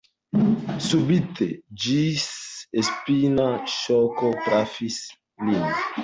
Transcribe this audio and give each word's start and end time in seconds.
Subite 0.85 1.47
ĝisspina 1.83 3.45
ŝoko 3.73 4.31
trafis 4.47 4.97
lin. 5.51 5.69